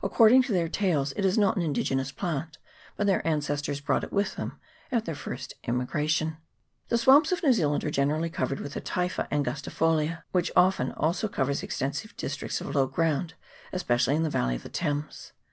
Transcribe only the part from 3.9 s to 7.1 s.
it with them at their first immigration. O The